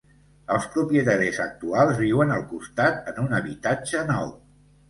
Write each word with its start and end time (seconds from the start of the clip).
Els 0.53 0.63
propietaris 0.75 1.37
actuals 1.43 2.01
viuen 2.05 2.33
al 2.39 2.41
costat 2.55 3.13
en 3.13 3.23
un 3.27 3.39
habitatge 3.43 4.05
nou. 4.13 4.35